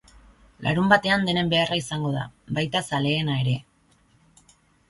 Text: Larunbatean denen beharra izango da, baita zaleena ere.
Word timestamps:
Larunbatean 0.67 1.27
denen 1.29 1.51
beharra 1.51 1.77
izango 1.81 2.11
da, 2.17 2.25
baita 2.59 2.83
zaleena 2.93 3.39
ere. 3.45 3.57